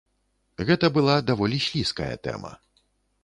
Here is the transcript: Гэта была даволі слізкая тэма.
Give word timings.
Гэта 0.69 0.89
была 0.95 1.17
даволі 1.29 1.59
слізкая 1.67 2.11
тэма. 2.29 2.51